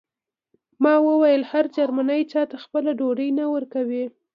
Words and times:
ما 0.83 0.93
وویل 1.07 1.41
هر 1.51 1.65
جرمنی 1.75 2.21
چاته 2.31 2.55
خپله 2.63 2.91
ډوډۍ 2.99 3.29
نه 3.39 3.45
ورکوي 3.53 4.05